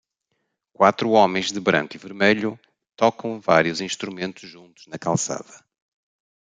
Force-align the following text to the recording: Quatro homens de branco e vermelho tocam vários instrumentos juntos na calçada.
Quatro 0.73 1.11
homens 1.11 1.51
de 1.51 1.59
branco 1.59 1.95
e 1.95 1.99
vermelho 1.99 2.59
tocam 2.95 3.39
vários 3.39 3.81
instrumentos 3.81 4.49
juntos 4.49 4.87
na 4.87 4.97
calçada. 4.97 5.63